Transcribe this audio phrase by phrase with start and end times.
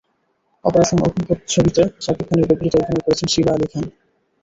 [0.65, 3.85] Operation Agnipath ছবিতে শাকিব খানের বিপরীতে অভিনয় করছেন শিবা আলী খান।